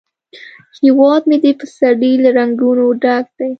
هیواد 0.83 1.21
مې 1.29 1.37
د 1.43 1.45
پسرلي 1.59 2.13
له 2.23 2.29
رنګونو 2.39 2.85
ډک 3.01 3.25
دی 3.37 3.47